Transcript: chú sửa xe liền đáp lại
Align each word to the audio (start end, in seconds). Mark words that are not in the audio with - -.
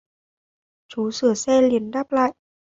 chú 0.89 1.11
sửa 1.11 1.33
xe 1.33 1.61
liền 1.61 1.91
đáp 1.91 2.11
lại 2.11 2.33